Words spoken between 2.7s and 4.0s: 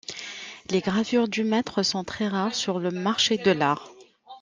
le marche de l'art.